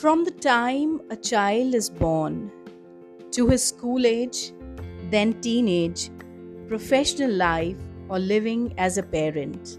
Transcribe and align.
From 0.00 0.24
the 0.24 0.30
time 0.30 1.02
a 1.10 1.16
child 1.16 1.74
is 1.74 1.90
born 1.90 2.50
to 3.32 3.48
his 3.48 3.62
school 3.62 4.06
age, 4.06 4.54
then 5.10 5.38
teenage, 5.42 6.08
professional 6.68 7.30
life, 7.30 7.76
or 8.08 8.18
living 8.18 8.72
as 8.78 8.96
a 8.96 9.02
parent, 9.02 9.78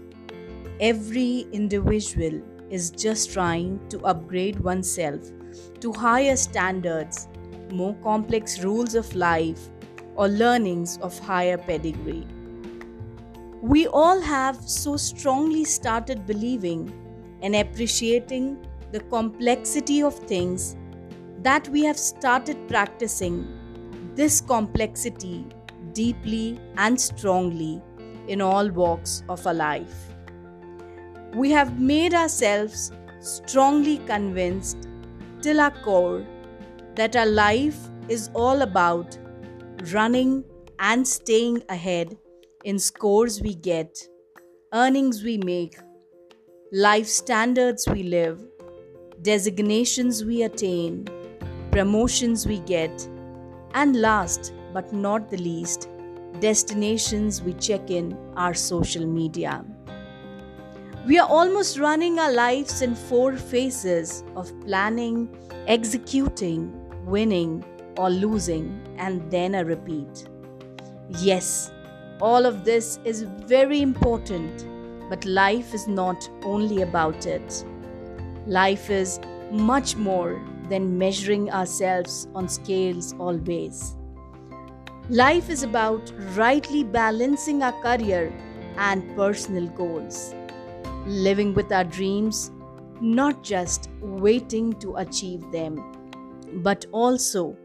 every 0.78 1.48
individual 1.50 2.40
is 2.70 2.92
just 2.92 3.32
trying 3.32 3.80
to 3.88 3.98
upgrade 4.04 4.60
oneself 4.60 5.28
to 5.80 5.92
higher 5.92 6.36
standards, 6.36 7.26
more 7.72 7.94
complex 7.94 8.62
rules 8.62 8.94
of 8.94 9.12
life, 9.16 9.70
or 10.14 10.28
learnings 10.28 10.98
of 10.98 11.18
higher 11.18 11.58
pedigree. 11.58 12.28
We 13.60 13.88
all 13.88 14.20
have 14.20 14.62
so 14.68 14.96
strongly 14.96 15.64
started 15.64 16.26
believing 16.28 16.92
and 17.42 17.56
appreciating 17.56 18.64
the 18.92 19.00
complexity 19.00 20.02
of 20.02 20.14
things 20.30 20.76
that 21.42 21.68
we 21.68 21.82
have 21.82 21.98
started 21.98 22.56
practicing 22.68 23.46
this 24.14 24.40
complexity 24.40 25.46
deeply 25.92 26.60
and 26.76 27.00
strongly 27.00 27.82
in 28.28 28.40
all 28.40 28.68
walks 28.70 29.22
of 29.28 29.46
our 29.46 29.54
life. 29.54 30.08
We 31.34 31.50
have 31.50 31.80
made 31.80 32.14
ourselves 32.14 32.92
strongly 33.20 33.98
convinced 33.98 34.88
till 35.40 35.60
our 35.60 35.70
core 35.82 36.26
that 36.94 37.16
our 37.16 37.26
life 37.26 37.78
is 38.08 38.30
all 38.34 38.62
about 38.62 39.18
running 39.92 40.44
and 40.78 41.06
staying 41.06 41.62
ahead 41.68 42.16
in 42.64 42.78
scores 42.78 43.40
we 43.40 43.54
get, 43.54 43.98
earnings 44.74 45.22
we 45.22 45.38
make, 45.38 45.76
life 46.72 47.06
standards 47.06 47.88
we 47.88 48.02
live, 48.02 48.40
designations 49.22 50.24
we 50.24 50.42
attain, 50.42 51.06
promotions 51.70 52.44
we 52.44 52.58
get, 52.60 53.08
and 53.72 54.00
last 54.00 54.52
but 54.72 54.92
not 54.92 55.30
the 55.30 55.36
least, 55.36 55.88
destinations 56.40 57.40
we 57.40 57.52
check 57.52 57.88
in 57.88 58.18
our 58.36 58.52
social 58.52 59.06
media. 59.06 59.64
We 61.06 61.20
are 61.20 61.28
almost 61.28 61.78
running 61.78 62.18
our 62.18 62.32
lives 62.32 62.82
in 62.82 62.96
four 62.96 63.36
phases 63.36 64.24
of 64.34 64.52
planning, 64.62 65.28
executing, 65.68 66.72
winning, 67.06 67.64
or 67.96 68.10
losing, 68.10 68.80
and 68.98 69.30
then 69.30 69.54
a 69.54 69.64
repeat. 69.64 70.28
Yes, 71.20 71.70
all 72.20 72.44
of 72.44 72.64
this 72.64 72.98
is 73.04 73.22
very 73.22 73.82
important, 73.82 74.66
but 75.08 75.24
life 75.24 75.74
is 75.74 75.86
not 75.86 76.28
only 76.42 76.82
about 76.82 77.26
it. 77.26 77.64
Life 78.46 78.90
is 78.90 79.20
much 79.52 79.94
more 79.96 80.40
than 80.68 80.98
measuring 80.98 81.50
ourselves 81.50 82.26
on 82.34 82.48
scales 82.48 83.14
always. 83.18 83.96
Life 85.08 85.48
is 85.48 85.62
about 85.62 86.12
rightly 86.34 86.82
balancing 86.82 87.62
our 87.62 87.72
career 87.82 88.32
and 88.76 89.14
personal 89.14 89.68
goals, 89.68 90.34
living 91.06 91.54
with 91.54 91.70
our 91.70 91.84
dreams, 91.84 92.50
not 93.00 93.44
just 93.44 93.88
waiting 94.00 94.72
to 94.80 94.96
achieve 94.96 95.42
them, 95.52 95.80
but 96.62 96.86
also 96.90 97.56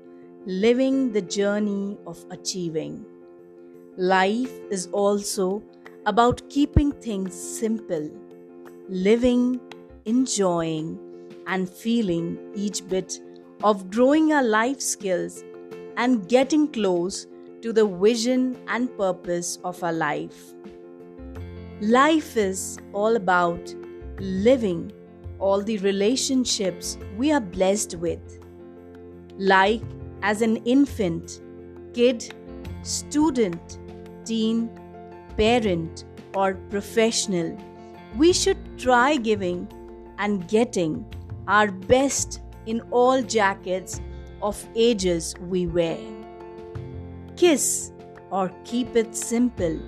living 0.45 1.11
the 1.11 1.21
journey 1.21 1.97
of 2.05 2.23
achieving. 2.29 3.05
Life 3.97 4.51
is 4.69 4.87
also 4.91 5.63
about 6.05 6.47
keeping 6.49 6.91
things 6.91 7.33
simple, 7.33 8.11
living, 8.89 9.59
enjoying, 10.07 10.97
and 11.47 11.69
feeling 11.69 12.37
each 12.55 12.87
bit 12.87 13.19
of 13.63 13.89
growing 13.89 14.33
our 14.33 14.43
life 14.43 14.81
skills 14.81 15.43
and 15.95 16.27
getting 16.27 16.67
close 16.67 17.27
to 17.61 17.73
the 17.73 17.85
vision 17.85 18.57
and 18.67 18.95
purpose 18.97 19.57
of 19.63 19.81
our 19.83 19.93
life. 19.93 20.53
Life 21.81 22.35
is 22.37 22.77
all 22.93 23.15
about 23.15 23.73
living 24.19 24.91
all 25.39 25.61
the 25.61 25.77
relationships 25.79 26.97
we 27.17 27.31
are 27.31 27.41
blessed 27.41 27.95
with. 27.95 28.39
Like 29.37 29.81
as 30.23 30.41
an 30.41 30.57
infant, 30.65 31.41
kid, 31.93 32.33
student, 32.81 33.79
teen, 34.25 34.69
parent, 35.37 36.05
or 36.33 36.55
professional, 36.69 37.57
we 38.17 38.33
should 38.33 38.57
try 38.77 39.15
giving 39.15 39.67
and 40.17 40.47
getting 40.47 41.05
our 41.47 41.71
best 41.71 42.41
in 42.65 42.81
all 42.91 43.21
jackets 43.21 44.01
of 44.41 44.63
ages 44.75 45.35
we 45.39 45.67
wear. 45.67 45.97
Kiss 47.35 47.91
or 48.31 48.51
Keep 48.65 48.95
It 48.95 49.15
Simple 49.15 49.79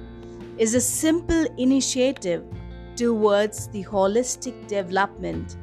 is 0.57 0.75
a 0.75 0.81
simple 0.81 1.45
initiative 1.57 2.43
towards 2.95 3.67
the 3.69 3.83
holistic 3.83 4.67
development 4.67 5.57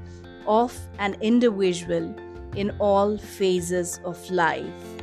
of 0.46 0.76
an 0.98 1.16
individual 1.20 2.14
in 2.54 2.70
all 2.78 3.18
phases 3.18 4.00
of 4.04 4.18
life. 4.30 4.96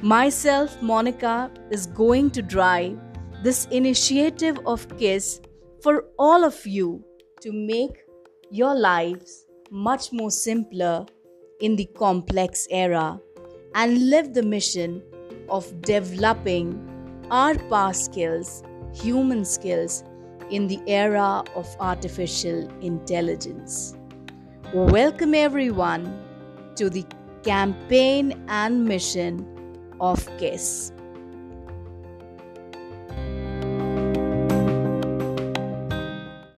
Myself, 0.00 0.80
Monica, 0.80 1.50
is 1.70 1.86
going 1.86 2.30
to 2.30 2.42
drive 2.42 2.98
this 3.42 3.66
initiative 3.66 4.58
of 4.64 4.88
KISS 4.96 5.40
for 5.82 6.04
all 6.18 6.44
of 6.44 6.66
you 6.66 7.04
to 7.40 7.52
make 7.52 7.98
your 8.50 8.74
lives 8.74 9.44
much 9.70 10.10
more 10.10 10.30
simpler 10.30 11.04
in 11.60 11.76
the 11.76 11.84
complex 11.98 12.66
era 12.70 13.20
and 13.74 14.08
live 14.08 14.32
the 14.32 14.42
mission 14.42 15.02
of 15.50 15.82
developing 15.82 16.66
our 17.30 17.54
past 17.68 18.06
skills, 18.06 18.62
human 18.94 19.44
skills, 19.44 20.02
in 20.50 20.66
the 20.66 20.80
era 20.86 21.44
of 21.54 21.76
artificial 21.78 22.66
intelligence. 22.80 23.94
Welcome 24.72 25.34
everyone 25.34 26.24
to 26.76 26.88
the 26.88 27.04
campaign 27.42 28.42
and 28.48 28.82
mission 28.82 29.46
of 30.00 30.26
KISS. 30.38 30.92